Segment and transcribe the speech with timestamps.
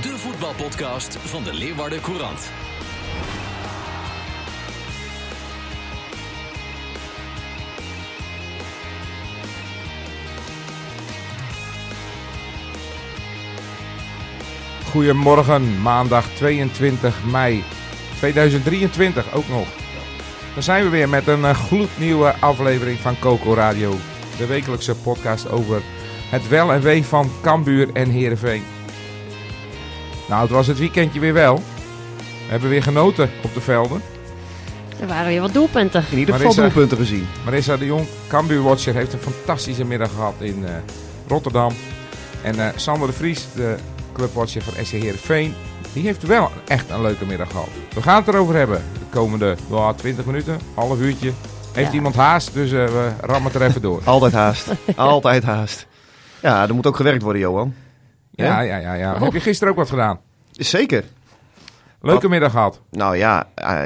[0.00, 2.50] de voetbalpodcast van de Leeuwarden Courant.
[14.90, 17.64] Goedemorgen, maandag 22 mei
[18.16, 19.66] 2023 ook nog.
[20.54, 23.94] Dan zijn we weer met een eh, gloednieuwe aflevering van Coco Radio.
[24.38, 25.82] De wekelijkse podcast over
[26.30, 28.62] het wel en wee van Cambuur en Heerenveen.
[30.28, 31.56] Nou, het was het weekendje weer wel.
[32.16, 34.02] We hebben weer genoten op de velden.
[35.00, 36.04] Er waren weer wat doelpunten.
[36.10, 37.26] In ieder geval doelpunten gezien.
[37.44, 40.72] Marissa de Jong, Cambuur-watcher, heeft een fantastische middag gehad in eh,
[41.28, 41.72] Rotterdam.
[42.42, 43.76] En eh, Sander de Vries, de
[44.12, 45.54] clubwatcher van SC Heerenveen,
[45.92, 47.68] die heeft wel echt een leuke middag gehad.
[47.94, 51.32] We gaan het erover hebben de komende nou, 20 minuten, half uurtje.
[51.72, 51.94] Heeft Ja.
[51.94, 54.00] iemand haast, dus eh, we rammen het er even door.
[54.04, 54.66] Altijd haast.
[54.96, 55.86] Altijd haast.
[56.40, 57.74] Ja, er moet ook gewerkt worden, Johan.
[58.34, 58.94] Ja, ja, ja.
[58.94, 59.18] ja.
[59.18, 60.20] Heb je gisteren ook wat gedaan?
[60.50, 61.04] Zeker.
[62.00, 62.80] Leuke middag gehad.
[62.90, 63.82] Nou ja, eh,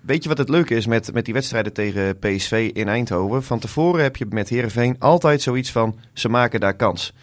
[0.00, 3.42] weet je wat het leuke is met, met die wedstrijden tegen PSV in Eindhoven?
[3.42, 7.14] Van tevoren heb je met Herenveen altijd zoiets van, ze maken daar kans.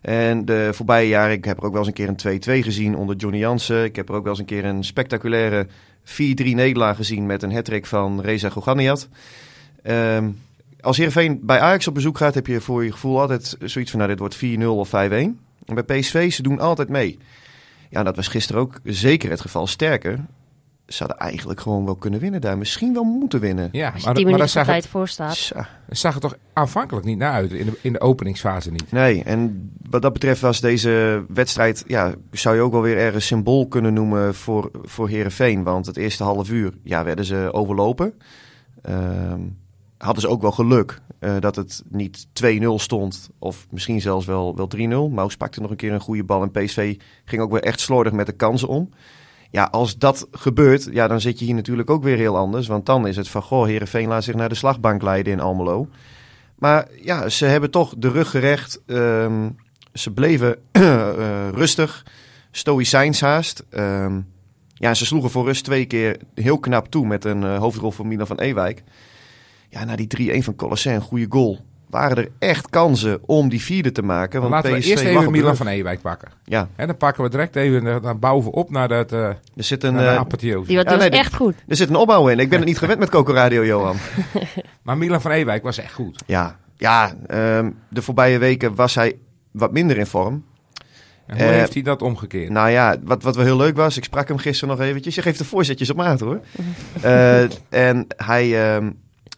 [0.00, 2.96] En de voorbije jaren, ik heb er ook wel eens een keer een 2-2 gezien
[2.96, 3.84] onder Johnny Jansen.
[3.84, 5.66] Ik heb er ook wel eens een keer een spectaculaire
[6.04, 9.08] 4-3 nederlaag gezien met een hat van Reza Goganiat.
[9.82, 10.30] Ehm,
[10.80, 14.00] als Heerenveen bij Ajax op bezoek gaat, heb je voor je gevoel altijd zoiets van,
[14.00, 15.38] nou dit wordt 4-0 of 5-1.
[15.66, 17.18] En bij PSV, ze doen altijd mee.
[17.90, 19.66] Ja, dat was gisteren ook zeker het geval.
[19.66, 20.24] Sterker,
[20.86, 22.58] ze hadden eigenlijk gewoon wel kunnen winnen daar.
[22.58, 23.68] Misschien wel moeten winnen.
[23.72, 25.34] Ja, maar, 10 maar daar zag tijd het, voor staat.
[25.34, 25.68] Tja.
[25.88, 28.92] zag het toch aanvankelijk niet naar uit, in de, in de openingsfase niet.
[28.92, 33.26] Nee, en wat dat betreft was deze wedstrijd, ja, zou je ook wel weer ergens
[33.26, 35.62] symbool kunnen noemen voor, voor Herenveen.
[35.62, 38.14] Want het eerste half uur ja, werden ze overlopen.
[38.82, 39.40] Ehm,
[39.98, 44.56] hadden ze ook wel geluk eh, dat het niet 2-0 stond, of misschien zelfs wel,
[44.56, 44.68] wel
[45.10, 45.14] 3-0.
[45.14, 48.12] Maus pakte nog een keer een goede bal en PSV ging ook weer echt slordig
[48.12, 48.88] met de kansen om.
[49.50, 52.66] Ja, als dat gebeurt, ja, dan zit je hier natuurlijk ook weer heel anders.
[52.66, 55.88] Want dan is het van, goh, Heerenveen laat zich naar de slagbank leiden in Almelo.
[56.58, 58.82] Maar ja, ze hebben toch de rug gerecht.
[58.86, 59.50] Ehm,
[59.92, 62.06] ze bleven eh, rustig,
[62.50, 63.64] stoïcijns haast.
[63.70, 64.20] Ehm,
[64.74, 68.08] ja, ze sloegen voor rust twee keer heel knap toe met een eh, hoofdrol van
[68.08, 68.82] Milan van Ewijk.
[69.72, 71.58] Ja, na die 3-1 van Colosset, een goede goal.
[71.90, 74.40] Waren er echt kansen om die vierde te maken?
[74.40, 76.28] Want Laten we eerst even op Milan van Ewijk pakken.
[76.44, 79.82] Ja, En dan pakken we direct even naar, naar bovenop naar, dat, eh er zit
[79.84, 80.66] een, eh, apotheose.
[80.66, 81.54] Die was, Ja, nee, echt goed.
[81.68, 82.38] er zit een opbouw in.
[82.38, 83.96] Ik ben het niet gewend met Coco Radio, Johan.
[84.82, 86.22] Maar Milan van Ewijk was echt goed.
[86.26, 89.18] Ja, ja ehm, de voorbije weken was hij
[89.50, 90.44] wat minder in vorm.
[91.26, 92.50] En hoe Eh, heeft hij dat omgekeerd?
[92.50, 95.14] Nou ja, wat, wat wel heel leuk was, ik sprak hem gisteren nog eventjes.
[95.14, 96.40] Je geeft de voorzetjes op maat hoor.
[97.02, 98.90] Eh, en hij, ehm,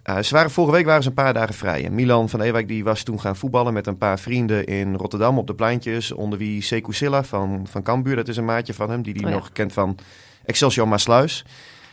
[0.04, 1.84] ze waren, vorige week waren ze een paar dagen vrij.
[1.84, 5.38] En Milan van Ewijk die was toen gaan voetballen met een paar vrienden in Rotterdam
[5.38, 6.12] op de pleintjes.
[6.12, 9.24] Onder wie Sekou Silla van, van Cambuur, dat is een maatje van hem, die die
[9.24, 9.34] Oh ja.
[9.34, 9.98] nog kent van
[10.44, 11.44] Excelsior Maasluis.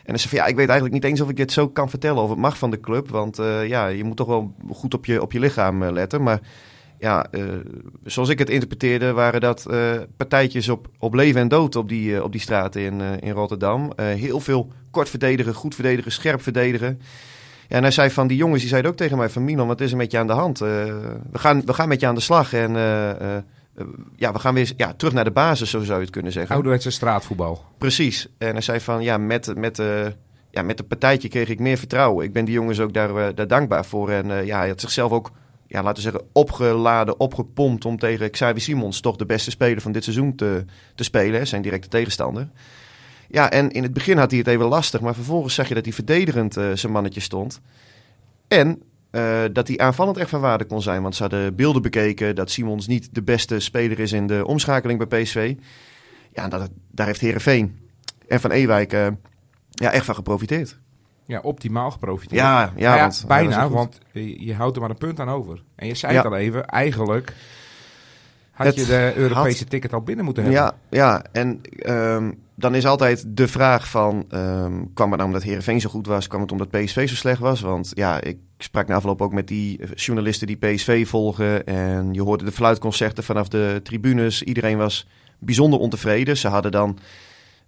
[0.04, 1.90] En hij zei van ja, ik weet eigenlijk niet eens of ik dit zo kan
[1.90, 3.10] vertellen of het mag van de club.
[3.10, 6.24] Want eh, ja, je moet toch wel goed op je, op je lichaam eh, letten.
[6.24, 6.40] Maar
[7.00, 7.26] ja,
[8.04, 9.66] zoals ik het interpreteerde, waren dat
[10.18, 13.92] partijtjes op, op leven en dood op die, op die straten in, in Rotterdam.
[13.96, 17.00] Heel veel kort verdedigen, goed verdedigen, scherp verdedigen.
[17.72, 19.82] Ja, en hij zei van die jongens, die zeiden ook tegen mij van Milan, wat
[19.82, 20.62] is er met je aan de hand?
[20.62, 20.68] Eh,
[21.32, 23.44] we, gaan, we gaan met je aan de slag en eh, eh,
[24.16, 26.56] ja, we gaan weer ja, terug naar de basis, zo zou je het kunnen zeggen.
[26.56, 27.64] Ouderwetse straatvoetbal.
[27.78, 28.28] Precies.
[28.38, 29.78] En hij zei van ja, met, met,
[30.50, 32.26] ja, met het partijtje kreeg ik meer vertrouwen.
[32.26, 34.10] Ik ben die jongens ook daar, daar dankbaar voor.
[34.10, 35.32] En ja, hij had zichzelf ook,
[35.68, 39.92] ja, laten we zeggen, opgeladen, opgepompt om tegen Xavi Simons, toch de beste speler van
[39.92, 40.66] dit seizoen, te,
[40.96, 41.48] te spelen.
[41.48, 42.50] Zijn directe tegenstander.
[43.34, 45.86] Ja, en in het begin had hij het even lastig, maar vervolgens zag je dat
[45.86, 47.62] hij verdedigend eh, zijn mannetje stond.
[48.48, 48.82] En
[49.12, 51.02] eh, dat hij aanvallend echt van waarde kon zijn.
[51.02, 55.08] Want ze hadden beelden bekeken dat Simons niet de beste speler is in de omschakeling
[55.08, 55.56] bij PSV.
[56.34, 57.80] Ja, dat, daar heeft Herenveen
[58.28, 59.08] en Van Ewijk eh,
[59.70, 60.80] ja, echt van geprofiteerd.
[61.26, 62.42] Ja, optimaal geprofiteerd.
[62.42, 63.74] Ja, ja, Nou want- ja, dat bijna, goed.
[63.74, 64.00] want
[64.40, 65.64] je, houdt er maar een punt aan over.
[65.76, 66.18] En je zei Ja.
[66.22, 67.34] het al even, eigenlijk
[68.52, 70.62] had Het je de Europese had- ticket al binnen moeten hebben.
[70.62, 71.24] Ja, ja.
[71.32, 72.32] en ehm,
[72.62, 74.26] dan is altijd de vraag van...
[74.30, 76.28] ehm, kwam het nou omdat Heerenveen zo goed was?
[76.28, 77.62] Kwam het omdat PSV zo slecht was?
[77.62, 81.66] Want ja, ik sprak na afloop ook met die journalisten die PSV volgen...
[81.66, 84.44] en je hoorde de fluitconcerten vanaf de tribunes.
[84.44, 85.08] Iedereen was
[85.40, 86.38] bijzonder ontevreden.
[86.38, 87.00] Ze hadden dan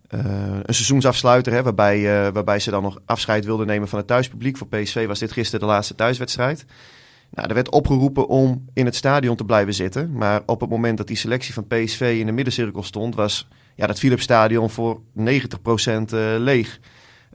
[0.08, 0.20] eh,
[0.64, 4.58] een seizoensafsluiter, hè, waarbij, eh, waarbij ze dan nog afscheid wilden nemen van het thuispubliek.
[4.58, 6.66] Voor PSV was dit gisteren de laatste thuiswedstrijd.
[7.30, 10.12] Nou, er werd opgeroepen om in het stadion te blijven zitten.
[10.12, 13.88] Maar op het moment dat die selectie van PSV in de middencirkel stond, was ja,
[13.88, 16.80] dat Philipsstadion voor 90% eh, leeg.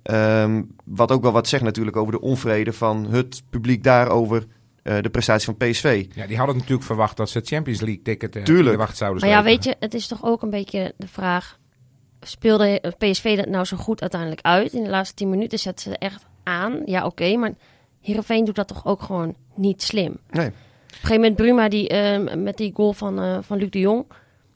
[0.02, 4.46] Ehm, wat ook wel wat zegt natuurlijk over de onvrede van het publiek daarover
[4.82, 6.06] uh, de prestatie van PSV.
[6.14, 8.66] Ja, die hadden natuurlijk verwacht dat ze het Champions League ticket uh, Tuurlijk.
[8.66, 11.08] in de wacht zouden Maar ja, weet je, het is toch ook een beetje de
[11.08, 11.58] vraag...
[12.20, 14.72] Speelde PSV dat nou zo goed uiteindelijk uit?
[14.72, 16.82] In de laatste tien minuten zetten ze echt aan.
[16.84, 17.54] Ja, oké, maar
[18.00, 20.16] Heerenveen doet dat toch ook gewoon niet slim.
[20.30, 20.46] Nee.
[20.46, 23.78] Op een gegeven moment Bruma die, eh, met die goal van, eh, van Luc de
[23.78, 24.06] Jong.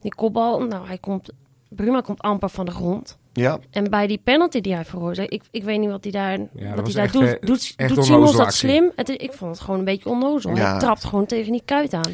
[0.01, 1.31] Die kopbal, nou hij komt...
[1.77, 3.19] Bruma komt amper van de grond.
[3.33, 6.39] Ja, En bij die penalty die hij veroorzaakt, ik, ik weet niet wat hij daar,
[6.75, 7.23] wat hij daar echt, doet.
[7.23, 8.69] eh, doet doet Simons dat actie.
[8.69, 8.93] slim?
[8.97, 10.57] Het, ik vond het gewoon een beetje onnozel.
[10.57, 10.71] Ja.
[10.71, 12.13] Hij trapt gewoon tegen die kuit aan.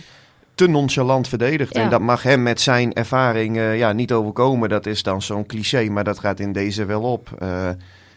[0.55, 1.75] te nonchalant verdedigd.
[1.75, 1.83] Ja.
[1.83, 4.69] En dat mag hem met zijn ervaring eh, ja, niet overkomen.
[4.69, 7.31] Dat is dan zo'n cliché, maar dat gaat in deze wel op.
[7.39, 7.69] Eh,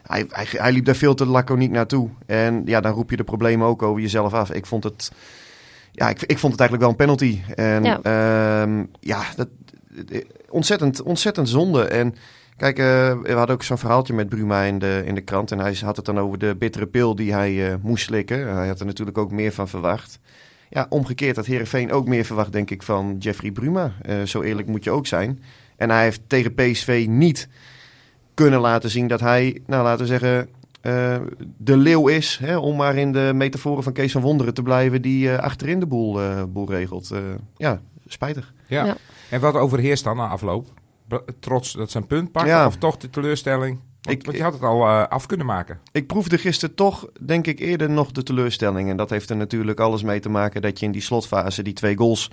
[0.04, 2.10] hij, hij, hij liep daar veel te laconiek naartoe.
[2.26, 4.52] En ja, dan roep je de problemen ook over jezelf af.
[4.52, 5.12] Ik vond het,
[5.92, 7.40] ja, ik, ik vond het eigenlijk wel een penalty.
[7.56, 8.00] En Ja.
[9.00, 9.48] ja dat,
[10.52, 11.84] ontzettend, ontzettend zonde.
[11.84, 12.16] En
[12.58, 12.86] kijk, eh,
[13.22, 15.52] we hadden ook zo'n verhaaltje met Bruma in de, in de krant.
[15.52, 18.56] En hij had het dan over de bittere pil die hij eh, moest slikken.
[18.56, 20.20] Hij had er natuurlijk ook meer van verwacht.
[20.70, 23.94] Ja, omgekeerd had Herenveen ook meer verwacht, denk ik, van Jeffrey Bruma.
[24.02, 25.44] Eh, zo eerlijk moet je ook zijn.
[25.78, 27.48] En hij heeft tegen PSV niet
[28.34, 30.50] kunnen laten zien dat hij, nou laten we zeggen,
[30.82, 31.20] eh,
[31.58, 32.40] de leeuw is.
[32.42, 35.80] Hè, om maar in de metaforen van Kees van Wonderen te blijven, die eh, achterin
[35.80, 37.12] de boel, eh, boel regelt.
[37.12, 37.20] Eh,
[37.58, 37.82] ja,
[38.12, 38.54] spijtig.
[38.68, 38.86] Ja.
[38.86, 38.96] Ja.
[39.30, 40.68] En wat overheerst dan na afloop?
[41.40, 42.66] Trots dat ze een punt pakken Ja.
[42.66, 43.80] of toch de teleurstelling?
[44.02, 45.80] Want, Ik- want je had het al eh, af kunnen maken.
[45.92, 48.90] Ik proefde gisteren toch, denk ik, eerder nog de teleurstelling.
[48.90, 51.74] En dat heeft er natuurlijk alles mee te maken dat je in die slotfase die
[51.74, 52.32] twee goals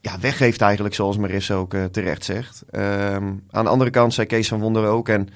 [0.00, 2.62] ja, weggeeft eigenlijk, zoals Maris ook eh, terecht zegt.
[2.70, 5.08] Ehm, aan de andere kant zei Kees van Wonderen ook.
[5.08, 5.28] En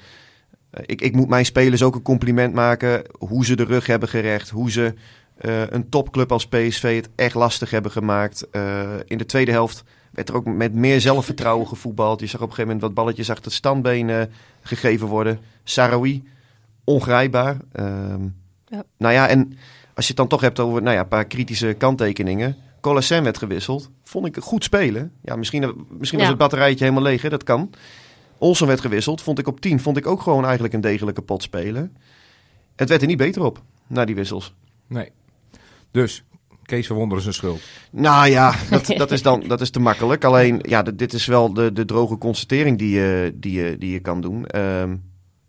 [0.69, 3.03] eh, ik, ik moet mijn spelers ook een compliment maken.
[3.17, 4.49] Hoe ze de rug hebben gerecht.
[4.49, 4.93] Hoe ze
[5.39, 8.49] eh, een topclub als PSV het echt lastig hebben gemaakt.
[8.49, 12.19] Eh, in de tweede helft werd er ook met meer zelfvertrouwen gevoetbald.
[12.19, 14.21] Je zag op een gegeven moment wat balletjes achter het standbeen eh,
[14.61, 15.39] gegeven worden.
[15.63, 16.23] Sarawi,
[16.83, 17.57] ongrijpbaar.
[17.71, 18.27] Ehm,
[18.65, 18.83] Ja.
[18.97, 19.57] Nou ja, en
[19.93, 22.57] als je het dan toch hebt over nou ja, een paar kritische kanttekeningen.
[22.81, 23.89] Colasen werd gewisseld.
[24.03, 25.11] Vond ik goed spelen.
[25.21, 27.29] Ja, misschien misschien was het batterijtje helemaal leeg, hè?
[27.29, 27.69] dat kan.
[28.37, 29.21] Olsen werd gewisseld.
[29.21, 29.79] Vond ik op 10.
[29.79, 31.97] Vond ik ook gewoon eigenlijk een degelijke pot spelen.
[32.75, 34.53] Het werd er niet beter op, na die wissels.
[34.87, 35.11] Nee.
[35.91, 36.23] Dus,
[36.63, 37.61] Kees van Wonderen zijn schuld.
[37.91, 40.23] Nou ja, dat, dat, is dan, dat is te makkelijk.
[40.23, 43.99] Alleen, ja, dit is wel de, de droge constatering die je, die je, die je
[43.99, 44.45] kan doen.
[44.45, 44.95] Ehm,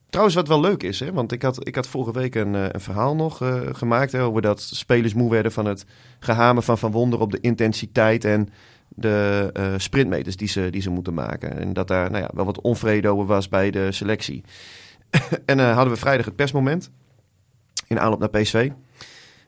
[0.08, 2.64] trouwens, wat wel leuk is, hè, want ik had, ik had vorige week een, eh,
[2.69, 5.84] een verhaal nog eh, gemaakt hè, over dat spelers moe werden van het
[6.20, 8.48] gehamen van Van Wonder op de intensiteit en
[8.94, 11.58] de eh, sprintmeters die ze, die ze moeten maken.
[11.58, 14.44] En dat daar nou ja, wel wat onvrede over was bij de selectie.
[15.46, 16.90] en eh, hadden we vrijdag het persmoment
[17.87, 18.70] in aanloop naar PSV.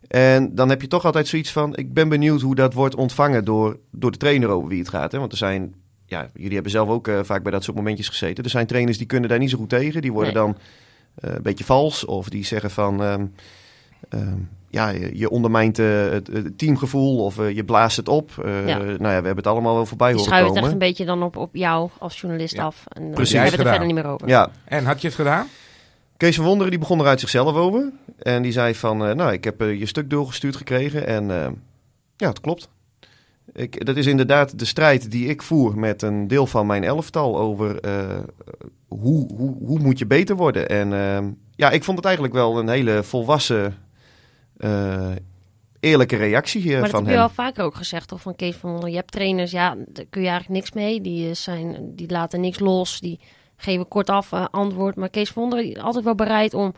[0.09, 3.45] En dan heb je toch altijd zoiets van: ik ben benieuwd hoe dat wordt ontvangen
[3.45, 5.13] door, door de trainer over wie het gaat.
[5.13, 5.19] Hè?
[5.19, 5.75] Want er zijn,
[6.07, 8.45] ja, jullie hebben zelf ook eh, vaak bij dat soort momentjes gezeten.
[8.45, 10.03] Er zijn trainers die kunnen daar niet zo goed tegen.
[10.03, 10.43] Die worden Nee.
[10.43, 10.57] dan
[11.15, 12.05] eh, een beetje vals.
[12.05, 13.27] Of die zeggen van: ehm,
[14.09, 14.39] ehm,
[14.71, 18.31] ja, je, je ondermijnt eh, het, het teamgevoel of je blaast het op.
[18.45, 18.77] Eh, Ja.
[18.79, 20.75] Nou ja, we hebben het allemaal wel voorbij Die horen schuiven het komen.
[20.79, 22.65] echt een beetje dan op, op jou als journalist Ja.
[22.65, 22.85] af.
[22.89, 23.33] En Precies.
[23.33, 24.29] hebben we het er verder niet meer over.
[24.29, 25.47] Ja, En had je het gedaan?
[26.23, 27.93] Kees van Wonderen die begon er uit zichzelf over.
[28.19, 31.07] En die zei van, eh, nou, ik heb eh, je stuk doorgestuurd gekregen.
[31.07, 31.51] En eh,
[32.17, 32.69] ja, het klopt.
[33.53, 37.39] Ik, dat is inderdaad de strijd die ik voer met een deel van mijn elftal
[37.39, 37.81] over
[38.89, 40.69] hoe, hoe, hoe moet je beter worden.
[40.69, 40.89] En
[41.57, 43.75] ja, ik vond het eigenlijk wel een hele volwassen,
[45.81, 47.27] eerlijke reactie hier Maar dat van heb je hem.
[47.27, 48.21] wel vaker ook gezegd, toch?
[48.21, 48.91] Van Kees van Wonderen.
[48.91, 51.01] Je hebt trainers, ja, daar kun je eigenlijk niks mee.
[51.01, 53.01] Die, zijn, die laten niks los.
[53.01, 53.21] Die
[53.63, 54.97] geven kortaf eh, antwoord.
[54.97, 56.75] Maar Kees is altijd wel bereid om,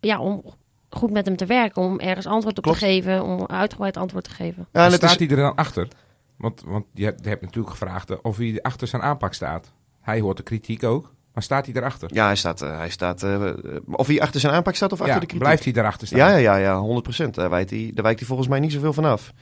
[0.00, 0.42] ja, om
[0.90, 1.82] goed met hem te werken.
[1.82, 2.78] Om ergens antwoord op Klopt.
[2.78, 3.22] te geven.
[3.22, 4.66] Om uitgebreid antwoord te geven.
[4.72, 5.88] Ja, en het staat is, hij er dan achter?
[6.36, 9.72] Want, want je hebt, je hebt natuurlijk gevraagd eh, of hij achter zijn aanpak staat.
[10.00, 11.14] Hij hoort de kritiek ook.
[11.34, 12.14] Maar staat hij erachter?
[12.14, 13.50] ja, hij staat, eh, hij staat eh,
[13.90, 15.44] of hij achter zijn aanpak staat of achter Ja, de kritiek.
[15.46, 16.18] blijft hij erachter staan?
[16.18, 17.34] Ja, ja, ja, ja 100 procent.
[17.34, 19.32] Daar, wijkt hij- daar wijkt hij volgens mij niet zoveel van af.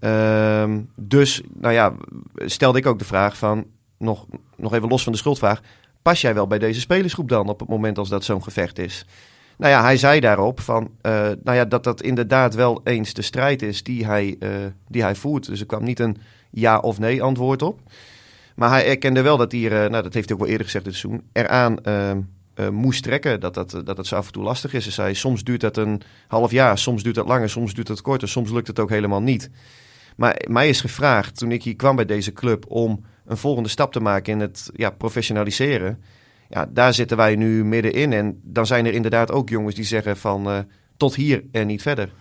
[0.00, 1.92] Ehm, dus, nou ja,
[2.36, 3.66] stelde ik ook de vraag van,
[3.98, 5.60] nog, nog even los van de schuldvraag,
[6.04, 9.06] pas jij wel bij deze spelersgroep dan op het moment als dat zo'n gevecht is?
[9.56, 13.22] Nou ja, hij zei daarop van, eh, nou ja, dat dat inderdaad wel eens de
[13.22, 14.50] strijd is die hij, eh,
[14.88, 15.46] die hij voert.
[15.46, 16.16] Dus er kwam niet een
[16.50, 17.80] ja of nee antwoord op.
[18.56, 20.84] Maar hij erkende wel dat hij, eh, nou dat heeft hij ook wel eerder gezegd
[20.84, 21.78] dit seizoen, eraan
[22.72, 23.40] moest trekken.
[23.40, 24.84] Dat dat, dat het zo af en toe lastig is.
[24.84, 28.02] Hij zei, soms duurt dat een half jaar, soms duurt dat langer, soms duurt dat
[28.02, 29.50] korter, soms lukt het ook helemaal niet.
[30.16, 33.92] Maar mij is gevraagd toen ik hier kwam bij deze club om een volgende stap
[33.92, 36.02] te maken in het ja, professionaliseren.
[36.48, 38.12] Ja, daar zitten wij nu middenin.
[38.12, 40.58] En dan zijn er inderdaad ook jongens die zeggen van eh,
[40.96, 42.12] tot hier en niet verder.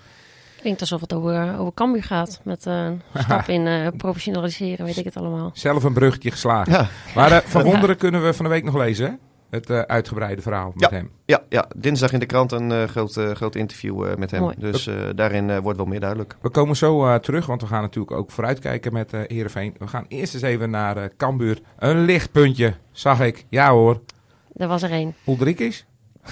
[0.63, 2.41] Klinkt alsof het over, over Cambuur gaat.
[2.43, 5.51] Met eh, een stap in eh, professionaliseren, weet ik het allemaal.
[5.53, 6.74] Zelf een bruggetje geslagen.
[6.74, 9.13] Ja, Maar eh, Van Wonderen kunnen we van de week nog lezen, hè?
[9.53, 11.12] Het eh, uitgebreide verhaal met hem.
[11.25, 14.41] ja, ja dinsdag in de krant een eh, groot, eh, groot interview eh, met hem.
[14.41, 14.55] Mooi.
[14.60, 16.36] Dus eh, daarin eh, wordt wel meer duidelijk.
[16.41, 19.75] We komen zo eh, terug, want we gaan natuurlijk ook vooruitkijken met eh Heerenveen.
[19.77, 21.60] We gaan eerst eens even naar eh Cambuur.
[21.79, 23.45] Een lichtpuntje, zag ik.
[23.50, 24.01] Ja hoor.
[24.55, 25.15] Er was er één.
[25.27, 25.86] Ulrikis?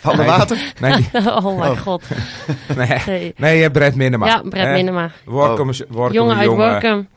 [0.00, 0.26] Van de Nee.
[0.26, 0.72] water?
[0.80, 1.78] Nee, oh mijn Oh.
[1.78, 2.02] god.
[2.76, 3.34] nee, Nee.
[3.36, 4.26] nee Brett Minema.
[4.26, 5.10] Ja, Brett Minema.
[5.24, 6.48] Workum, Workum, jongen uit.
[6.48, 7.08] Workum.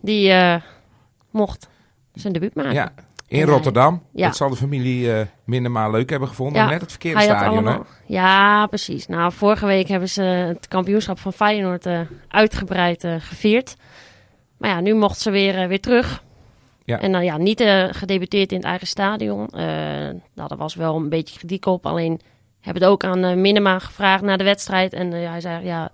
[0.00, 0.60] Die eh,
[1.30, 1.68] mocht
[2.12, 2.72] zijn debuut maken.
[2.72, 2.92] Ja,
[3.32, 4.02] in En, Rotterdam.
[4.12, 4.26] ja.
[4.26, 6.62] Dat zal de familie eh Minema leuk hebben gevonden.
[6.62, 7.76] Ja, Net het verkeerde stadion, hè?
[8.06, 9.06] Ja, precies.
[9.06, 13.76] Nou, vorige week hebben ze het kampioenschap van Feyenoord eh, uitgebreid eh, gevierd.
[14.58, 16.22] Maar ja, nu mocht ze weer, eh, weer terug.
[16.84, 17.00] Ja.
[17.00, 19.48] En dan ja, niet eh, gedebuteerd in het eigen stadion.
[19.48, 19.60] Eh
[20.34, 21.86] nou, daar was wel een beetje kritiek op.
[21.86, 22.20] Alleen
[22.60, 24.92] hebben het ook aan eh, Minema gevraagd na de wedstrijd.
[24.92, 25.90] En eh, hij zei, ja,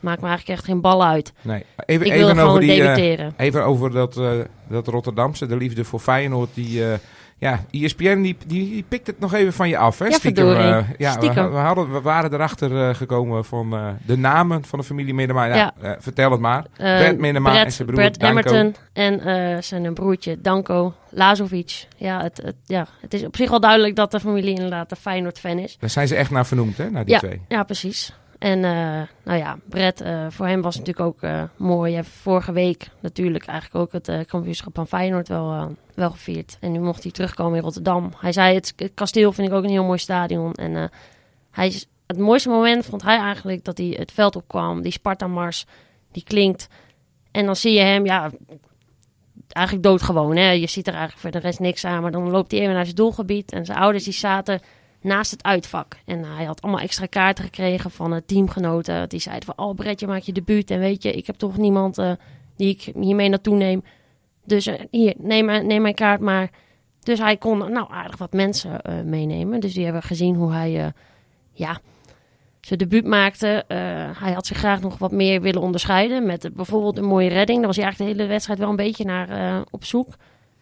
[0.00, 1.32] maakt me eigenlijk echt geen bal uit.
[1.42, 1.64] Nee.
[1.86, 3.34] Even, Ik even gewoon over die, eh, debuteren.
[3.36, 4.30] Even over dat, eh,
[4.68, 6.48] dat Rotterdamse, de liefde voor Feyenoord.
[6.54, 6.98] Die, eh,
[7.40, 9.98] ja, ESPN die, die, die pikt het nog even van je af.
[9.98, 10.04] Hè?
[10.06, 11.50] Ja, stiekem, ja, we, Stiekem.
[11.50, 15.44] we, hadden, we waren erachter gekomen van de namen van de familie Minema.
[15.44, 15.96] Ja, Ja.
[16.00, 16.64] vertel het maar.
[16.76, 18.72] Brett Brett- en zijn broer Brett Danko.
[18.92, 21.86] En zijn broertje Danko Lazovic.
[21.96, 24.96] Ja het, het, ja, het is op zich wel duidelijk dat de familie inderdaad een
[24.96, 25.76] Feyenoord-fan is.
[25.80, 27.40] Daar zijn ze echt naar vernoemd, hè, naar die Ja, twee.
[27.48, 28.12] ja, precies.
[28.38, 31.92] En eh, nou ja, Brett, eh, voor hem was het natuurlijk ook eh, mooi.
[31.92, 36.56] Hij vorige week natuurlijk eigenlijk ook het kampioenschap van Feyenoord wel, wel gevierd.
[36.60, 38.12] En nu mocht hij terugkomen in Rotterdam.
[38.16, 40.52] Hij zei, het, kasteel vind ik ook een heel mooi stadion.
[40.52, 40.90] En
[41.50, 44.82] hij het mooiste moment vond hij eigenlijk dat hij het veld opkwam.
[44.82, 45.66] Die Sparta-mars,
[46.12, 46.68] die klinkt.
[47.30, 48.30] En dan zie je hem, ja,
[49.48, 50.36] eigenlijk doodgewoon.
[50.36, 50.50] Hè?
[50.50, 52.02] Je ziet er eigenlijk voor de rest niks aan.
[52.02, 53.52] Maar dan loopt hij even naar zijn doelgebied.
[53.52, 54.60] En zijn ouders die zaten
[55.00, 55.96] naast het uitvak.
[56.04, 59.08] En hij had allemaal extra kaarten gekregen van uh, teamgenoten.
[59.08, 60.70] Die zeiden van, oh Brett, je maakt je debuut.
[60.70, 62.12] En weet je, ik heb toch niemand uh,
[62.56, 63.84] die ik hiermee naartoe neem.
[64.44, 66.50] Dus hier, neem, neem mijn kaart maar.
[67.00, 69.60] Dus hij kon nou aardig wat mensen meenemen.
[69.60, 70.92] Dus die hebben gezien hoe hij,
[71.52, 71.80] ja,
[72.60, 73.64] zijn debuut maakte.
[74.18, 76.26] Hij had zich graag nog wat meer willen onderscheiden.
[76.26, 77.58] Met bijvoorbeeld een mooie redding.
[77.58, 80.14] Daar was hij eigenlijk de hele wedstrijd wel een beetje naar op zoek.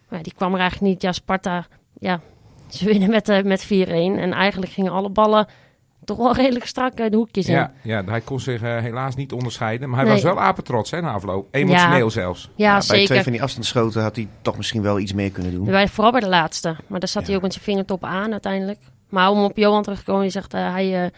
[0.09, 1.01] Maar die kwam er eigenlijk niet.
[1.01, 1.67] Ja, Sparta,
[1.99, 2.21] ja,
[2.69, 3.69] ze winnen met, uh, met 4-1.
[3.69, 5.47] En eigenlijk gingen alle ballen
[6.05, 7.53] toch wel redelijk strak uit de hoekjes in.
[7.53, 9.89] Ja, ja hij kon zich uh, helaas niet onderscheiden.
[9.89, 10.13] Maar hij nee.
[10.13, 11.47] was wel apetrots, hè, na afloop.
[11.51, 12.09] Emotioneel ja.
[12.09, 12.49] zelfs.
[12.55, 12.97] Ja, ja, zeker.
[12.97, 15.65] Bij twee van die afstandsschoten had hij toch misschien wel iets meer kunnen doen.
[15.65, 16.75] Bij, vooral bij de laatste.
[16.87, 17.27] Maar daar zat ja.
[17.27, 18.79] hij ook met zijn vingertop aan uiteindelijk.
[19.09, 21.03] Maar om op Johan terug te komen, je zegt uh, hij...
[21.03, 21.09] Uh,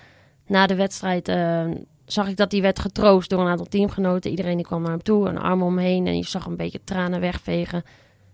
[0.50, 1.66] na de wedstrijd uh,
[2.06, 4.30] zag ik dat hij werd getroost door een aantal teamgenoten.
[4.30, 7.20] Iedereen die kwam naar hem toe, een arm omheen en je zag een beetje tranen
[7.20, 7.84] wegvegen.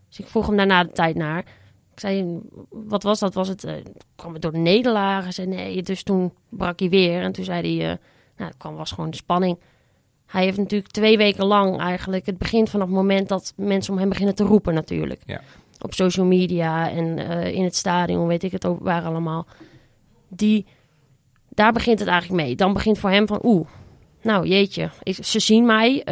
[0.07, 1.43] Dus ik vroeg hem daarna de tijd naar.
[1.95, 3.33] Ik zei, wat was dat?
[3.33, 3.73] Was het, uh,
[4.15, 5.33] kwam het door de nederlagen?
[5.33, 7.21] Zei nee, dus toen brak hij weer.
[7.21, 7.97] En toen zei hij, uh,
[8.37, 9.57] nou, het kwam, was gewoon de spanning.
[10.25, 13.99] Hij heeft natuurlijk twee weken lang eigenlijk het begin van het moment dat mensen om
[13.99, 15.21] hem beginnen te roepen natuurlijk.
[15.25, 15.41] Ja.
[15.81, 19.45] Op social media en uh, in het stadion, weet ik het ook, waar allemaal.
[20.27, 20.65] Die
[21.49, 22.55] daar begint het eigenlijk mee.
[22.55, 23.67] Dan begint voor hem van, oeh,
[24.21, 26.03] nou jeetje, ik, ze zien mij,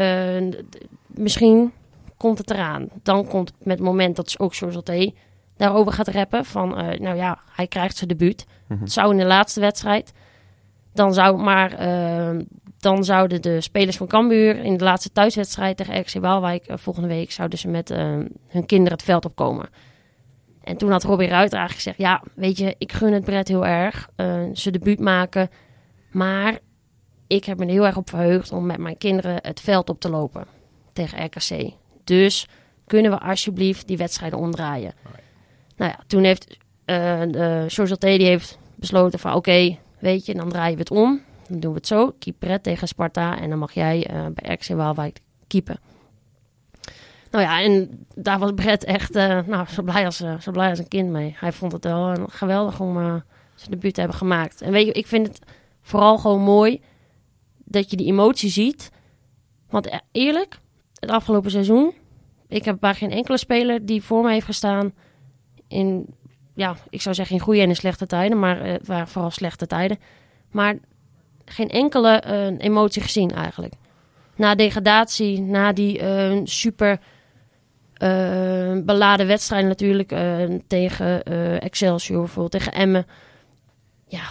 [1.08, 1.72] misschien
[2.18, 2.90] komt het eraan.
[3.02, 5.12] Dan komt het met het moment dat ook T
[5.58, 8.46] daarover gaat rappen van, uh, nou ja, hij krijgt zijn debuut.
[8.68, 8.84] Mm-hmm.
[8.84, 10.14] Het zou in de laatste wedstrijd.
[10.94, 12.42] Dan zou maar, uh,
[12.80, 17.08] dan zouden de spelers van Cambuur in de laatste thuiswedstrijd tegen RC Waalwijk uh, volgende
[17.08, 17.90] week zouden ze met
[18.48, 19.70] hun kinderen het veld opkomen.
[20.64, 23.66] En toen had Robbie Ruiter eigenlijk gezegd: Ja, weet je, ik gun het Brett heel
[23.66, 24.10] erg.
[24.54, 25.50] Ze debuut maken.
[26.12, 26.60] Maar
[27.28, 30.00] ik heb me er heel erg op verheugd om met mijn kinderen het veld op
[30.00, 30.46] te lopen
[30.94, 31.74] tegen RKC.
[32.04, 32.48] Dus
[32.88, 34.94] kunnen we alsjeblieft die wedstrijden omdraaien.
[35.76, 40.74] Nou ja, toen heeft uh, de die heeft besloten van oké, weet je, dan draaien
[40.74, 41.22] we het om.
[41.48, 42.14] Dan doen we het zo.
[42.20, 45.80] Keep Brett tegen Sparta en dan mag jij uh, bij RKC Waalwijk keepen.
[47.32, 50.80] Nou ja, en daar was Brett echt uh, nou, zo, blij als, zo blij als
[50.80, 51.36] een kind mee.
[51.38, 53.24] Hij vond het wel geweldig om
[53.56, 54.62] zijn debuut te hebben gemaakt.
[54.62, 55.40] En weet je, ik vind het
[55.82, 56.82] vooral gewoon mooi
[57.58, 58.92] dat je die emotie ziet.
[59.70, 60.60] Want eerlijk,
[61.00, 61.94] het afgelopen seizoen,
[62.48, 64.94] ik heb bij geen enkele speler die voor me heeft gestaan
[65.74, 66.16] in,
[66.54, 69.68] ja, ik zou zeggen in goede en in slechte tijden, maar het waren vooral slechte
[69.68, 70.00] tijden.
[70.52, 70.76] Maar
[71.46, 72.22] geen enkele
[72.58, 73.74] emotie gezien eigenlijk.
[74.36, 76.02] Na degradatie, na die
[76.44, 77.00] super
[77.98, 80.16] uh, beladen wedstrijden natuurlijk
[80.68, 81.24] tegen
[81.62, 83.06] Excelsior, bijvoorbeeld tegen Emmen.
[84.08, 84.24] Ja,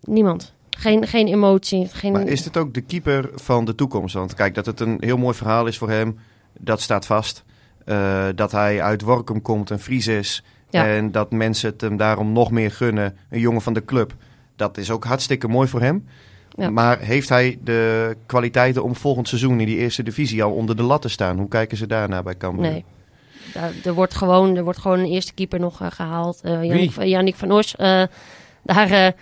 [0.00, 0.54] niemand.
[0.78, 1.88] Geen, geen emotie.
[1.88, 2.12] Geen...
[2.12, 4.14] Maar is dit ook de keeper van de toekomst?
[4.14, 6.18] Want kijk, dat het een heel mooi verhaal is voor hem,
[6.60, 7.44] dat staat vast.
[7.84, 10.44] Eh, dat hij uit Workum komt, een Fries is.
[10.70, 10.86] Ja.
[10.86, 13.16] En dat mensen het hem daarom nog meer gunnen.
[13.30, 14.14] Een jongen van de club.
[14.56, 16.06] Dat is ook hartstikke mooi voor hem.
[16.56, 16.70] Ja.
[16.70, 20.82] Maar heeft hij de kwaliteiten om volgend seizoen in die eerste divisie al onder de
[20.82, 21.38] lat te staan?
[21.38, 22.70] Hoe kijken ze daarna bij Cambuur?
[22.70, 22.84] Nee.
[23.54, 26.40] Daar, er, wordt gewoon, er wordt gewoon een eerste keeper nog eh, gehaald.
[26.42, 26.64] Eh
[27.04, 27.76] Yannick, van- Os.
[27.76, 28.02] eh,
[28.62, 29.12] daar,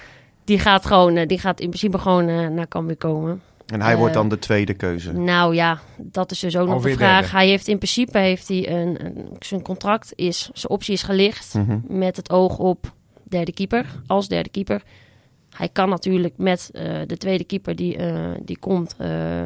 [0.44, 3.42] die, gaat gewoon, die gaat in principe gewoon naar Cambuur komen.
[3.66, 5.12] En hij Eh, wordt dan de tweede keuze.
[5.12, 7.20] Nou ja, dat is dus ook nog de Alweer vraag.
[7.20, 7.36] derde.
[7.36, 11.54] Hij heeft in principe heeft hij een, een, zijn contract is, zijn optie is gelicht
[11.54, 11.78] Mhm.
[11.88, 12.92] met het oog op
[13.24, 14.82] derde keeper, als derde keeper.
[15.56, 19.42] Hij kan natuurlijk met eh, de tweede keeper die, eh, die komt, eh,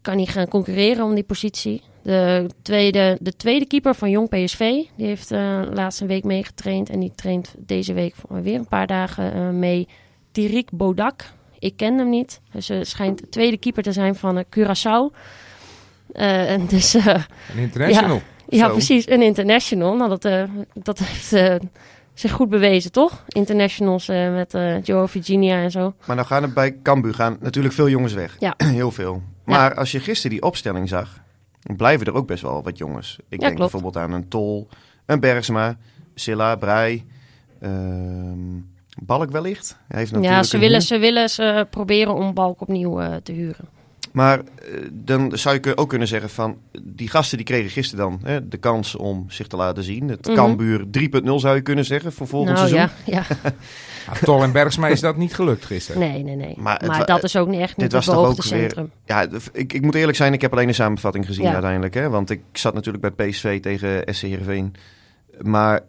[0.00, 1.82] kan hij gaan concurreren om die positie.
[2.02, 4.58] De tweede, de tweede keeper van Jong PSV,
[4.96, 8.68] die heeft eh laatst een week meegetraind en die traint deze week voor- weer een
[8.68, 9.88] paar dagen eh, mee.
[10.32, 11.24] Tirik Bodak,
[11.58, 12.40] ik ken hem niet.
[12.52, 15.16] Dus hij schijnt de tweede keeper te zijn van eh, Curaçao.
[16.12, 18.20] Eh, en dus eh, Een international.
[18.48, 18.72] ja, Zo.
[18.72, 19.08] precies.
[19.08, 19.96] Een international.
[19.96, 20.42] Nou, dat, eh,
[20.74, 21.54] dat heeft eh,
[22.14, 23.24] zich goed bewezen, toch?
[23.28, 25.94] Internationals eh, met eh Joe Virginia en zo.
[26.06, 28.36] Maar nou gaan er bij Cambuur gaan natuurlijk veel jongens weg.
[28.38, 28.54] Ja.
[28.64, 29.22] Heel veel.
[29.44, 31.20] Maar als je gisteren die opstelling zag,
[31.76, 33.16] blijven er ook best wel wat jongens.
[33.18, 33.72] Ik Ja, denk klopt.
[33.72, 34.68] bijvoorbeeld aan een Tol,
[35.06, 35.76] een Bergsma,
[36.14, 37.04] Silla, Brei,
[37.60, 38.38] ehm,
[39.02, 39.78] Balk wellicht.
[39.88, 43.14] Hij heeft natuurlijk Ja, ze een willen, ze willen ze proberen om Balk opnieuw eh,
[43.22, 43.68] te huren.
[44.12, 44.44] Maar eh,
[44.92, 48.56] dan zou je ook kunnen zeggen van, die gasten die kregen gisteren dan hè, de
[48.56, 50.08] kans om zich te laten zien.
[50.08, 50.36] Het Mhm.
[50.36, 52.90] Cambuur 3.0 zou je kunnen zeggen voor volgend nou seizoen.
[53.04, 53.50] ja, ja.
[54.06, 56.00] Ja, Tol en Bergsma is dat niet gelukt gisteren.
[56.00, 56.54] Nee, nee, nee.
[56.56, 58.34] Maar Maar, het wa- dat is ook niet echt dit niet was het toch ook
[58.34, 58.90] weer- centrum.
[59.04, 61.52] Ja, d- ik, ik moet eerlijk zijn, ik heb alleen de samenvatting gezien Ja.
[61.52, 61.94] uiteindelijk.
[61.94, 62.08] Hè?
[62.10, 64.74] Want ik zat natuurlijk bij PSV tegen SC Heerenveen.
[65.42, 65.80] Maar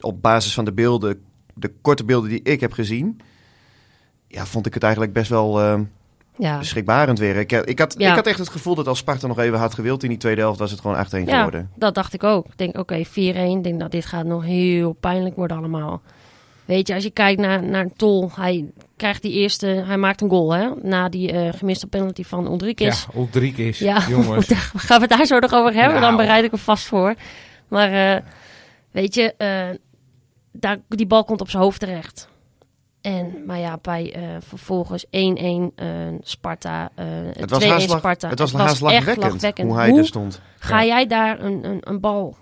[0.00, 1.20] op basis van de beelden,
[1.58, 3.20] de korte beelden die ik heb gezien...
[4.28, 5.80] Ja, vond ik het eigenlijk best wel eh,
[6.38, 6.62] Ja.
[6.62, 7.36] schrikbarend weer.
[7.36, 8.08] Ik, ik, had, Ja.
[8.10, 10.40] ik had echt het gevoel dat als Sparta nog even had gewild in die tweede
[10.40, 10.58] helft...
[10.58, 11.70] was het gewoon 8-1 ja, geworden.
[11.74, 12.46] dat dacht ik ook.
[12.46, 13.08] Ik denk, oké, 4-1.
[13.10, 16.02] Ik denk dat dit gaat nog heel pijnlijk worden allemaal.
[16.64, 18.64] Weet je, als je kijkt naar, naar Tol, hij
[18.96, 20.68] krijgt die eerste, hij maakt een goal, hè?
[20.82, 23.06] Na die eh, gemiste penalty van Ulrikes.
[23.12, 23.78] Ja, Ulrikes.
[23.78, 24.46] Ja, Jongens.
[24.76, 26.00] gaan we het daar zo nog over hebben?
[26.00, 26.06] Nou.
[26.06, 27.14] Dan bereid ik hem vast voor.
[27.68, 28.22] Maar eh,
[28.90, 29.68] weet je, eh,
[30.60, 32.28] daar, die bal komt op zijn hoofd terecht.
[33.00, 35.86] En, maar ja, bij eh, vervolgens 1-1 eh,
[36.20, 38.28] Sparta, eh 2-1 Het was, haast lach- Sparta.
[38.28, 39.68] het was echt haast lachwekkend lachwekkend.
[39.70, 40.40] hoe hij er stond.
[40.58, 42.36] ga jij daar een, een, een bal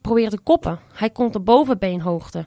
[0.00, 0.78] proberen te koppen?
[0.92, 2.46] Hij komt op bovenbeenhoogte.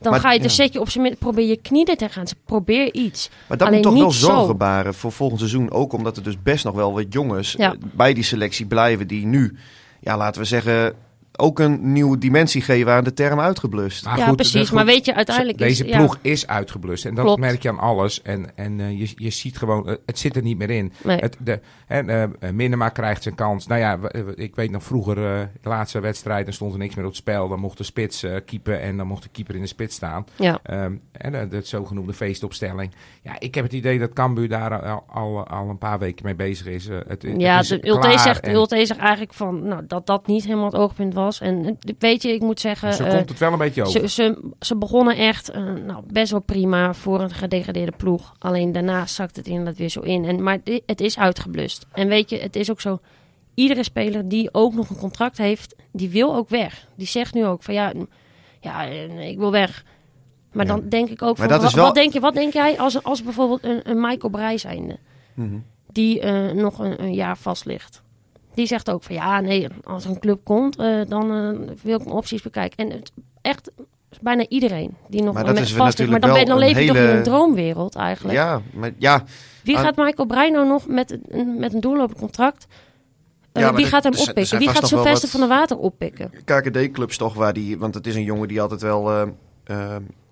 [0.00, 0.42] Dan Maar- ga je, ja.
[0.42, 2.24] dus zet je op zijn midden, probeer je knieën te gaan.
[2.44, 3.30] Probeer iets.
[3.48, 5.70] Maar dat Alleen moet toch wel zorgen baren voor volgend seizoen.
[5.70, 7.74] Ook omdat er dus best nog wel wat jongens Ja.
[7.94, 9.06] bij die selectie blijven.
[9.06, 9.56] Die nu,
[10.00, 10.94] ja, laten we zeggen,
[11.40, 14.04] ook een nieuwe dimensie geven aan de term uitgeblust.
[14.04, 14.66] Maar ja, goed, precies.
[14.66, 15.90] dat Maar weet je, uiteindelijk Deze is...
[15.90, 15.96] ja.
[15.96, 17.04] ploeg is uitgeblust.
[17.04, 17.40] En dat Klopt.
[17.40, 18.22] merk je aan alles.
[18.22, 20.92] En, en eh, je, je ziet gewoon, eh, het zit er niet meer in.
[21.02, 21.18] Nee.
[21.18, 23.66] Het, de, en, eh, eh, Minema krijgt zijn kans.
[23.66, 23.98] Nou ja,
[24.34, 27.20] ik weet nog vroeger, eh, de laatste wedstrijd, dan stond er niks meer op het
[27.20, 27.48] spel.
[27.48, 30.26] Dan mocht de spits keeper en dan mocht de keeper in de spits staan.
[30.36, 30.58] Ja.
[30.62, 32.92] Ehm, en de zogenoemde feestopstelling.
[33.22, 36.34] Ja, ik heb het idee dat Cambuur daar al, al, al een paar weken mee
[36.34, 36.88] bezig is.
[36.88, 40.26] Het, het Ja, is de Ulte zegt, en Ulte zegt eigenlijk van, nou, dat dat
[40.26, 41.27] niet helemaal het oogpunt was.
[41.40, 44.00] En eh, weet je, ik moet zeggen, Zo eh, komt het wel een beetje over.
[44.00, 48.34] ze, ze, ze begonnen echt eh, nou, best wel prima voor een gedegradeerde ploeg.
[48.38, 50.24] Alleen daarna zakt het inderdaad weer zo in.
[50.24, 51.86] En, maar het is uitgeblust.
[51.92, 52.98] En weet je, het is ook zo,
[53.54, 56.86] iedere speler die ook nog een contract heeft, die wil ook weg.
[56.96, 57.92] Die zegt nu ook van, ja,
[58.60, 58.82] ja
[59.20, 59.84] ik wil weg.
[60.52, 60.76] Maar Ja.
[60.76, 62.52] dan denk ik ook Maar van, dat is wa- wel- wat, denk je, wat denk
[62.52, 64.98] jij als, als bijvoorbeeld een, een Michael Breij zijnde?
[65.34, 65.58] Mhm.
[65.92, 68.02] die eh, nog een, een jaar vast ligt.
[68.58, 72.04] Die zegt ook van ja, nee, als een club komt, eh, dan eh, wil ik
[72.04, 72.76] mijn opties bekijken.
[72.78, 73.70] En het, echt
[74.20, 76.10] bijna iedereen die nog Maar met dat is vast ligt.
[76.10, 78.34] Maar natuurlijk dan, leef je toch in een droomwereld eigenlijk.
[78.34, 79.24] Ja, maar ja,
[79.62, 82.66] Wie aan- gaat Michael Brein nou nog met, een- met een doorlopend contract?
[83.52, 84.58] Eh, Ja, wie gaat hem oppikken?
[84.58, 86.30] Wie gaat Sylvester van de Water oppikken?
[86.44, 89.32] KKD-clubs toch, waar die, want het is een jongen die altijd wel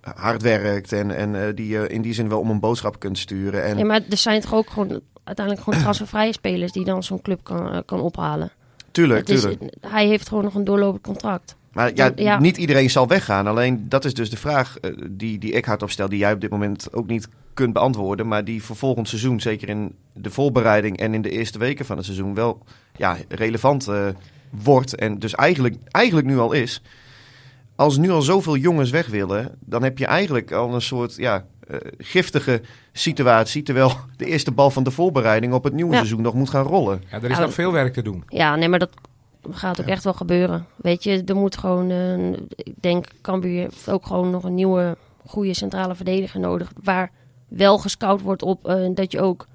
[0.00, 3.64] hard werkt en, en die je in die zin wel om een boodschap kunt sturen.
[3.64, 7.22] En Ja, maar er zijn toch ook gewoon uiteindelijk gewoon transfervrije spelers die dan zo'n
[7.22, 8.50] club kan, eh, kan ophalen.
[8.90, 9.74] tuurlijk, is, tuurlijk.
[9.80, 11.56] hij heeft gewoon nog een doorlopend contract.
[11.72, 12.38] Maar ja, Ja.
[12.40, 13.46] niet iedereen zal weggaan.
[13.46, 16.40] Alleen dat is dus de vraag eh, die, die ik hardop stel, die jij op
[16.40, 18.28] dit moment ook niet kunt beantwoorden.
[18.28, 21.96] Maar die voor volgend seizoen, zeker in de voorbereiding en in de eerste weken van
[21.96, 22.62] het seizoen, wel
[22.96, 24.06] ja, relevant eh,
[24.50, 24.94] wordt.
[24.94, 26.82] En dus eigenlijk, eigenlijk nu al is.
[27.76, 31.44] Als nu al zoveel jongens weg willen, dan heb je eigenlijk al een soort ja,
[31.68, 32.60] eh, giftige
[32.92, 33.62] situatie.
[33.62, 35.96] Terwijl de eerste bal van de voorbereiding op het nieuwe Ja.
[35.96, 37.02] seizoen nog moet gaan rollen.
[37.10, 38.22] Ja, er is Ja, nog veel werk te doen.
[38.28, 38.90] Ja, nee, maar dat
[39.50, 40.66] gaat ook echt wel gebeuren.
[40.76, 44.96] Weet je, er moet gewoon, eh, ik denk, Cambuur heeft ook gewoon nog een nieuwe,
[45.26, 46.72] goede centrale verdediger nodig.
[46.82, 47.10] Waar
[47.48, 49.46] wel gescout wordt op eh, dat je ook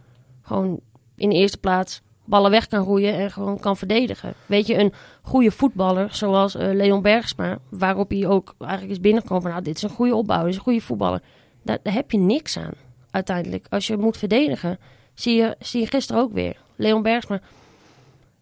[0.42, 0.80] gewoon
[1.16, 4.34] in de eerste plaats ballen weg kan roeien en gewoon kan verdedigen.
[4.46, 9.44] Weet je, een goede voetballer zoals eh, Leon Bergsma, waarop hij ook eigenlijk is binnengekomen
[9.44, 11.22] van nou, dit is een goede opbouw, dit is een goede voetballer.
[11.64, 12.74] Daar, heb je niks aan
[13.12, 13.66] uiteindelijk.
[13.70, 14.80] Als je moet verdedigen,
[15.14, 16.58] zie je, zie je gisteren ook weer.
[16.76, 17.42] Leon Bergsma,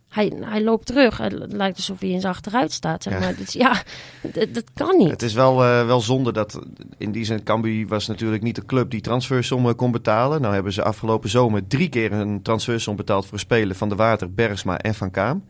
[0.10, 1.17] hij, hij loopt terug.
[1.17, 3.04] Het lijkt alsof hij in zijn achteruit staat.
[3.04, 3.19] Zeg Ja.
[3.19, 3.36] maar.
[3.36, 3.82] Dus ja,
[4.34, 5.10] dat, dat kan niet.
[5.10, 6.60] Het is wel, eh, wel zonde dat
[6.98, 10.41] in die zin Cambuur was natuurlijk niet de club die transfersommen kon betalen.
[10.41, 14.34] Nou hebben ze afgelopen zomer drie keer een transfersom betaald voor spelen van de Water,
[14.34, 15.43] Bergsma en Van Kaam.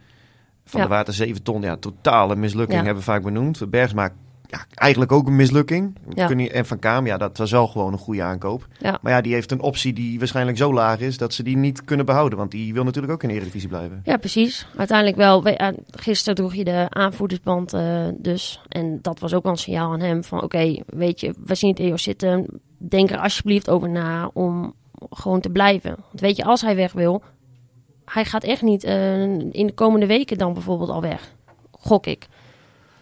[0.65, 0.87] Van Ja.
[0.87, 2.85] de Water 7 ton, ja, totale mislukking Ja.
[2.85, 3.69] hebben we vaak benoemd.
[3.69, 4.09] Bergsma,
[4.49, 5.97] ja, eigenlijk ook een mislukking.
[6.09, 6.25] Ja.
[6.27, 8.67] Kun je- En Van Kaam, ja, dat was wel gewoon een goede aankoop.
[8.79, 8.99] Ja.
[9.01, 11.83] Maar ja, die heeft een optie die waarschijnlijk zo laag is dat ze die niet
[11.85, 12.37] kunnen behouden.
[12.37, 14.01] Want die wil natuurlijk ook in de Eredivisie blijven.
[14.03, 14.67] Ja, precies.
[14.77, 15.43] Uiteindelijk wel.
[15.43, 18.61] We- Gisteren droeg je de aanvoerdersband eh, dus.
[18.67, 20.43] En dat was ook wel een signaal aan hem van...
[20.43, 22.45] Oké, weet je, we zien het EOS zitten.
[22.77, 24.73] Denk er alsjeblieft over na om
[25.09, 25.95] gewoon te blijven.
[26.07, 27.23] Want weet je, als hij weg wil...
[28.05, 31.33] Hij gaat echt niet eh, in de komende weken dan bijvoorbeeld al weg.
[31.71, 32.27] Gok ik.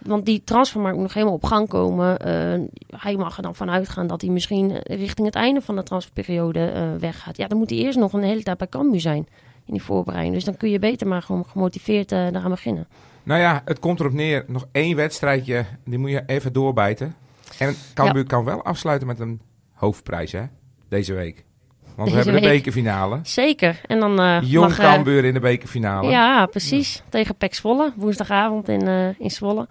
[0.08, 2.20] Want die transfermarkt moet nog helemaal op gang komen.
[2.20, 2.60] Eh,
[3.00, 6.66] hij mag er dan vanuit gaan dat hij misschien richting het einde van de transferperiode
[6.66, 7.38] eh, weggaat.
[7.38, 9.28] Ja, dan moet hij eerst nog een hele tijd bij Cambuur zijn
[9.66, 10.36] in die voorbereiding.
[10.36, 12.88] Dus dan kun je beter maar gewoon gemotiveerd eh eraan beginnen.
[13.24, 14.44] Nou ja, het komt erop neer.
[14.48, 17.16] Nog één wedstrijdje, die moet je even doorbijten.
[17.60, 19.42] En Cambuur kan wel afsluiten met een
[19.74, 20.44] hoofdprijs, hè?
[20.90, 21.46] Deze week.
[21.98, 23.20] Want Deze we hebben de bekerfinale.
[23.24, 23.82] Zeker.
[23.88, 24.80] En dan eh Jong mag...
[24.80, 26.10] eh, Cambuur in de bekerfinale.
[26.10, 27.04] ja, precies.
[27.10, 27.94] Tegen Pek Zwolle.
[27.96, 29.68] Woensdagavond in, eh, in Zwolle.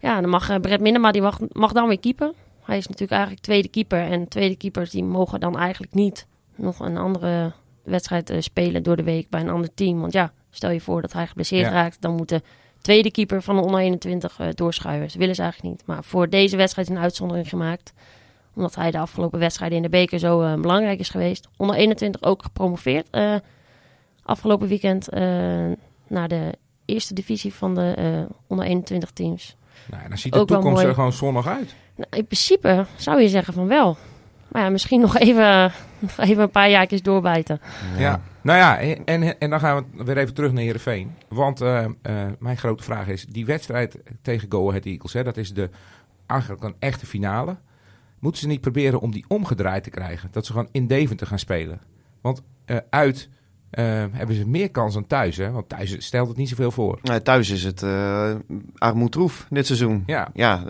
[0.00, 2.32] Ja, dan mag Brett Minema, die mag, mag dan weer keeper.
[2.64, 3.98] Hij is natuurlijk eigenlijk tweede keeper.
[4.10, 7.52] En tweede keepers die mogen dan eigenlijk niet nog een andere
[7.84, 10.00] wedstrijd spelen door de week bij een ander team.
[10.00, 11.72] Want ja, stel je voor dat hij geblesseerd Ja.
[11.72, 12.00] raakt.
[12.00, 12.42] Dan moet de
[12.80, 15.06] tweede keeper van de onder 21 eh, doorschuiven.
[15.06, 15.86] Dat willen ze eigenlijk niet.
[15.86, 17.92] Maar voor deze wedstrijd is een uitzondering gemaakt.
[18.56, 21.48] Omdat hij de afgelopen wedstrijden in de beker zo eh, belangrijk is geweest.
[21.56, 23.08] Onder 21 ook gepromoveerd.
[23.10, 23.34] eh,
[24.22, 25.20] afgelopen weekend eh,
[26.06, 26.52] naar de
[26.84, 29.56] eerste divisie van de onder 21 teams.
[29.90, 31.74] Nou, en dan ziet de Ook toekomst er gewoon zonnig uit.
[31.96, 33.96] Nou, in principe zou je zeggen van wel.
[34.48, 37.60] Maar ja, misschien nog even, nog even een paar jaartjes doorbijten.
[37.98, 38.20] Ja.
[38.40, 41.14] Nou ja, en, en dan gaan we weer even terug naar Heerenveen.
[41.28, 41.60] Want
[42.38, 45.70] mijn grote vraag is, die wedstrijd tegen Go Ahead Eagles, hè, dat is de,
[46.26, 47.56] eigenlijk een echte finale.
[48.18, 50.28] Moeten ze niet proberen om die omgedraaid te krijgen?
[50.32, 51.80] Dat ze gewoon in Deventer gaan spelen.
[52.20, 53.28] Want eh, uit
[53.70, 55.36] eh, hebben ze meer kans dan thuis.
[55.36, 55.50] Hè?
[55.50, 56.98] Want thuis stelt het niet zoveel voor.
[57.02, 58.34] Nou, thuis is het eh
[58.74, 60.02] armoedroef dit seizoen.
[60.06, 60.64] Ja, Ja,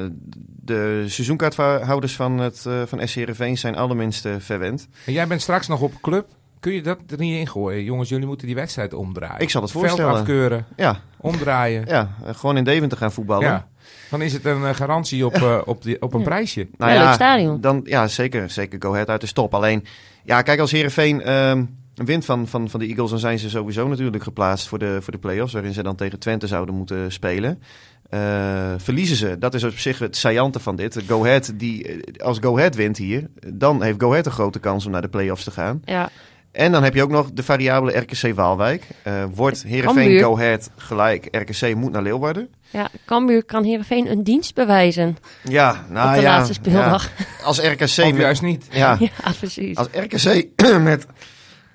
[0.66, 4.88] de seizoenkaarthouders van, het, eh, van SC Heerenveen zijn allerminst eh, verwend.
[5.06, 6.28] en jij bent straks nog op club.
[6.61, 7.85] Kun je dat er niet in gooien?
[7.85, 9.40] Jongens, jullie moeten die wedstrijd omdraaien.
[9.40, 10.12] Ik zal het Veld voorstellen.
[10.12, 11.85] afkeuren, Ja, omdraaien.
[11.87, 13.47] ja gewoon in Deventer gaan voetballen.
[13.47, 13.66] Ja.
[14.11, 16.25] Dan is het een eh, garantie op, eh, op, die, op een Ja.
[16.25, 16.69] prijsje.
[16.77, 17.61] Nou Ja, leuk stadion.
[17.61, 18.51] Dan, ja, zeker.
[18.51, 19.55] Zeker Go Ahead uit de stop.
[19.55, 19.85] Alleen,
[20.25, 21.64] ja, kijk, als Heerenveen ehm
[21.95, 23.11] wint van, van, van de Eagles...
[23.11, 25.53] dan zijn ze sowieso natuurlijk geplaatst voor de, voor de play-offs...
[25.53, 27.62] waarin ze dan tegen Twente zouden moeten spelen.
[28.11, 31.03] Eh, verliezen ze, dat is op zich het saillante van dit.
[31.07, 33.27] Go Ahead, die, als Go Ahead wint hier...
[33.55, 35.81] dan heeft Go Ahead een grote kans om naar de play-offs te gaan.
[35.85, 36.09] Ja,
[36.57, 38.85] En dan heb je ook nog de variabele RKC Waalwijk.
[39.03, 40.23] Eh, wordt Heerenveen Cambuur.
[40.23, 42.49] Go Ahead gelijk, RKC moet naar Leeuwarden.
[42.71, 47.11] ja Cambuur kan Heerenveen een dienst bewijzen Ja, nou op de ja, laatste speeldag.
[47.19, 47.25] ja.
[47.45, 47.83] Als RKC...
[47.83, 48.66] Of met- juist niet.
[48.71, 49.77] ja, Ja, precies.
[49.77, 50.47] Als RKC
[50.83, 51.07] met.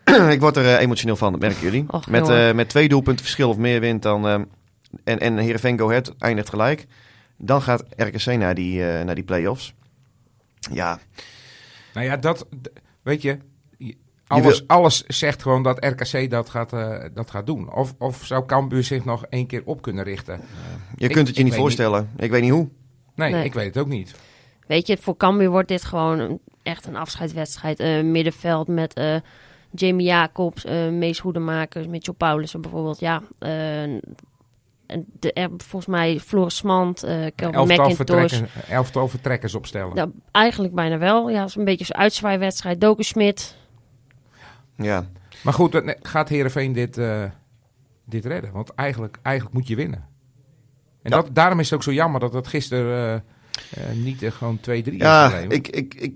[0.35, 1.85] ik word er eh, emotioneel van, dat merken jullie.
[1.87, 4.47] Och, met, eh, met twee doelpunten verschil of meer wint dan.
[5.03, 6.85] en, en Heerenveen Go Ahead eindigt gelijk.
[7.37, 9.73] Dan gaat RKC naar die, eh, naar die play-offs.
[10.71, 10.99] Ja,
[11.93, 12.45] Nou ja, dat...
[13.03, 13.37] Weet je...
[14.31, 17.73] Alles, wil- alles zegt gewoon dat RKC dat gaat, eh, dat gaat doen.
[17.73, 20.41] Of, of zou Cambuur zich nog één keer op kunnen richten?
[20.95, 22.09] je Ik- kunt het je niet voorstellen.
[22.17, 22.69] Ik weet niet hoe.
[23.15, 23.43] Nee, Nee.
[23.45, 24.15] ik weet het ook niet.
[24.67, 27.79] Weet je, voor Cambuur wordt dit gewoon een, echt een afscheidswedstrijd.
[27.79, 29.15] Eh, middenveld met eh,
[29.71, 32.99] Jamie Jacobs, eh Mees Hoedemakers, Mitchell Paulussen bijvoorbeeld.
[32.99, 37.95] Ja, eh, en de, er- volgens mij Floris Smant, eh Kelvin Elftal, McIntosh.
[37.95, 39.95] vertrekkers, elftal vertrekkers opstellen.
[39.95, 41.29] Ja, eigenlijk bijna wel.
[41.29, 42.81] Ja, het is een beetje zo'n uitzwaaiwedstrijd.
[42.81, 43.55] Doken Smit.
[44.83, 45.05] Ja,
[45.43, 47.23] Maar goed, gaat Heerenveen dit, eh,
[48.05, 48.51] dit redden?
[48.51, 49.99] Want eigenlijk, eigenlijk moet je winnen.
[51.01, 51.21] En Ja.
[51.21, 53.23] dat, daarom is het ook zo jammer dat het gisteren
[53.71, 56.13] eh, eh, niet gewoon 2-3 is ja ik, ik, ik,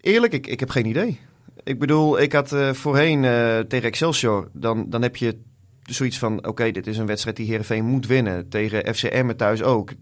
[0.00, 1.20] eerlijk, ik, ik heb geen idee.
[1.64, 3.20] Ik bedoel, ik had voorheen
[3.68, 4.48] tegen Excelsior.
[4.52, 5.38] Dan, dan heb je
[5.82, 8.48] zoiets van: oké, dit is een wedstrijd die Heerenveen moet winnen.
[8.48, 9.92] Tegen FCM thuis ook.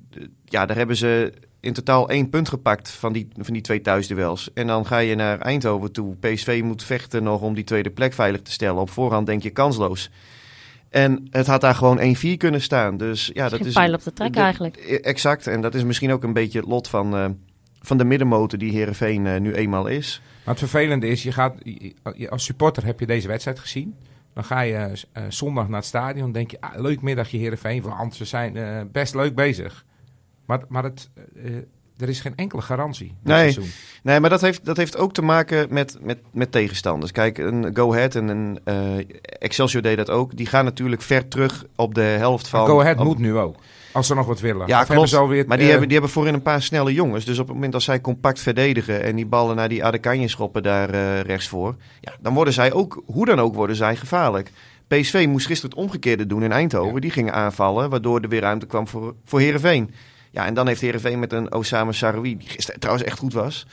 [0.44, 1.32] Ja, daar hebben ze
[1.64, 4.52] in totaal één punt gepakt van die, van die twee thuisduels.
[4.52, 6.16] En dan ga je naar Eindhoven toe.
[6.16, 8.80] PSV moet vechten nog om die tweede plek veilig te stellen.
[8.80, 10.10] Op voorhand denk je kansloos.
[10.90, 12.96] En het had daar gewoon 1-4 kunnen staan.
[12.96, 13.74] Dus ja, dat Geen is.
[13.74, 14.76] pijl op de trek de- eigenlijk.
[14.76, 15.46] Exact.
[15.46, 17.26] En dat is misschien ook een beetje het lot van, eh,
[17.80, 20.20] van de middenmotor die Herenveen uh, nu eenmaal is.
[20.44, 23.94] Maar het vervelende is, je gaat, je, als supporter heb je deze wedstrijd gezien.
[24.34, 26.32] Dan ga je uh, zondag naar het stadion.
[26.32, 29.84] denk je, ah, leuk middagje Herenveen, want ze zijn uh, best leuk bezig.
[30.44, 31.10] Maar, maar het,
[31.96, 33.14] er is geen enkele garantie.
[33.22, 33.58] Nee,
[34.02, 37.12] nee maar dat heeft, dat heeft ook te maken met, met, met tegenstanders.
[37.12, 38.60] Kijk, een Go Ahead en een
[39.22, 40.36] Excelsior deed dat ook.
[40.36, 42.66] Die gaan natuurlijk ver terug op de helft van...
[42.66, 43.56] Go Ahead moet nu ook.
[43.94, 44.66] Als ze nog wat willen.
[44.66, 45.10] Ja, klopt.
[45.10, 47.24] Weer, maar die, uh, hebben, die hebben voorin een paar snelle jongens.
[47.24, 50.62] Dus op het moment als zij compact verdedigen en die ballen naar die Adekanje schoppen
[50.62, 51.76] daar uh, rechts voor.
[52.00, 54.50] Ja, dan worden zij ook, hoe dan ook, worden zij gevaarlijk.
[54.88, 57.00] PSV moest gisteren het omgekeerde doen in Eindhoven.
[57.00, 59.94] Die gingen aanvallen, waardoor er weer ruimte kwam voor, voor Heerenveen.
[60.34, 63.66] Ja, en dan heeft Heerenveen met een Osama Saroui, die gisteren trouwens echt goed was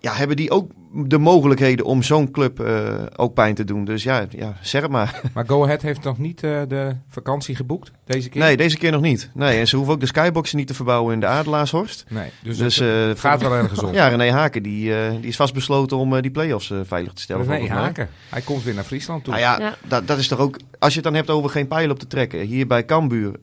[0.00, 3.84] ja, hebben die ook de mogelijkheden om zo'n club uh, ook pijn te doen.
[3.84, 5.20] Dus ja, ja, zeg het maar.
[5.34, 8.42] Maar Go Ahead heeft nog niet uh, de vakantie geboekt deze keer?
[8.42, 9.30] Nee, deze keer nog niet.
[9.34, 12.04] Nee, en ze hoeven ook de skyboxen niet te verbouwen in de Adelaashorst.
[12.08, 13.92] Nee, dus, dus het, gaat wel ergens om.
[13.92, 17.46] Ja, René Haken die, uh, die is vastbesloten om die play-offs veilig te stellen.
[17.46, 19.32] René Haken, hij komt weer naar Friesland toe.
[19.32, 19.74] Nou ja, ja.
[19.88, 20.58] Dat, dat is toch ook...
[20.78, 22.40] Als je het dan hebt over geen pijl op te trekken.
[22.40, 23.34] Hier bij Cambuur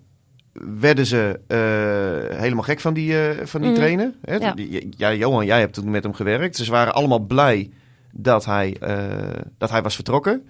[0.61, 3.75] werden ze uh, helemaal gek van die, uh, van die mm.
[3.75, 4.13] trainer.
[4.21, 4.35] Hè?
[4.35, 4.53] Ja.
[4.97, 5.13] ja.
[5.13, 6.55] Johan, jij hebt toen met hem gewerkt.
[6.55, 7.69] Ze waren allemaal blij
[8.11, 10.47] dat hij, uh, dat hij was vertrokken.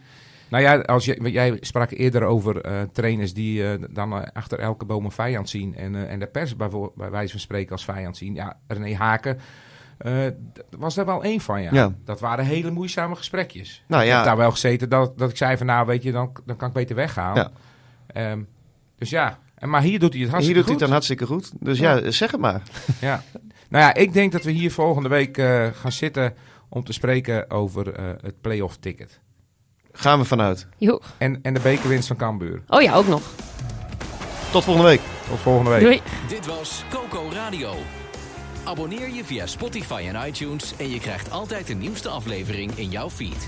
[0.50, 5.12] Nou ja, als je, jij sprak eerder over trainers die dan achter elke boom een
[5.12, 5.76] vijand zien.
[5.76, 8.36] En, en de pers bij, bij wijze van spreken als vijand zien.
[8.36, 9.40] Ja, René Haken
[10.78, 11.70] was daar wel één van, ja.
[11.74, 11.94] ja.
[12.04, 13.84] Dat waren hele moeizame gesprekjes.
[13.88, 14.10] Nou, ja.
[14.10, 16.56] Ik heb daar wel gezeten dat, dat ik zei van nou, weet je, dan, dan
[16.56, 17.36] kan ik beter weggaan.
[17.36, 18.32] Ja.
[18.32, 18.48] Um,
[18.98, 20.46] dus ja, en, maar hier doet hij het hartstikke goed.
[20.46, 21.52] Hier doet hij het dan hartstikke goed.
[21.60, 22.62] Dus ja, zeg het maar.
[23.02, 23.24] Ja.
[23.70, 26.34] Nou ja, ik denk dat we hier volgende week uh, gaan zitten
[26.70, 29.20] om te spreken over uh, het playoff ticket.
[29.92, 30.68] Gaan we vanuit.
[30.78, 31.02] Jo.
[31.18, 32.62] En, en de bekerwinst van Cambuur.
[32.68, 33.22] Oh ja, ook nog.
[34.52, 35.02] Tot volgende week.
[35.30, 35.82] Tot volgende week.
[35.82, 36.02] Doei.
[36.28, 37.74] Dit was Coco Radio.
[38.64, 43.10] Abonneer je via Spotify en iTunes en je krijgt altijd de nieuwste aflevering in jouw
[43.10, 43.48] feed.